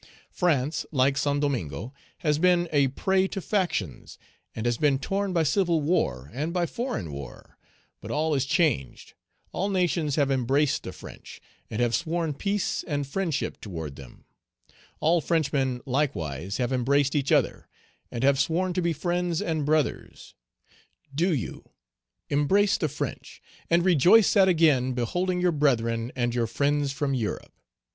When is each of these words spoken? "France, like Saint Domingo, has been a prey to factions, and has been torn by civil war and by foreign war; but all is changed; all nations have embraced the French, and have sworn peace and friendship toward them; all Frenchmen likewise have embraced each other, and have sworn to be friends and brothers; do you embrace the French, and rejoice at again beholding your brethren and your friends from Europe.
"France, 0.31 0.83
like 0.91 1.15
Saint 1.15 1.41
Domingo, 1.41 1.93
has 2.21 2.39
been 2.39 2.67
a 2.71 2.87
prey 2.87 3.27
to 3.27 3.39
factions, 3.39 4.17
and 4.55 4.65
has 4.65 4.79
been 4.79 4.97
torn 4.97 5.31
by 5.31 5.43
civil 5.43 5.79
war 5.79 6.31
and 6.33 6.51
by 6.51 6.65
foreign 6.65 7.11
war; 7.11 7.55
but 8.01 8.09
all 8.09 8.33
is 8.33 8.45
changed; 8.47 9.13
all 9.51 9.69
nations 9.69 10.15
have 10.15 10.31
embraced 10.31 10.81
the 10.81 10.91
French, 10.91 11.39
and 11.69 11.79
have 11.81 11.93
sworn 11.93 12.33
peace 12.33 12.83
and 12.87 13.05
friendship 13.05 13.61
toward 13.61 13.95
them; 13.95 14.25
all 14.99 15.21
Frenchmen 15.21 15.81
likewise 15.85 16.57
have 16.57 16.73
embraced 16.73 17.13
each 17.13 17.31
other, 17.31 17.67
and 18.09 18.23
have 18.23 18.39
sworn 18.39 18.73
to 18.73 18.81
be 18.81 18.93
friends 18.93 19.39
and 19.39 19.67
brothers; 19.67 20.33
do 21.13 21.31
you 21.31 21.69
embrace 22.27 22.75
the 22.75 22.89
French, 22.89 23.39
and 23.69 23.85
rejoice 23.85 24.35
at 24.35 24.47
again 24.47 24.93
beholding 24.93 25.39
your 25.39 25.51
brethren 25.51 26.11
and 26.15 26.33
your 26.33 26.47
friends 26.47 26.91
from 26.91 27.13
Europe. 27.13 27.53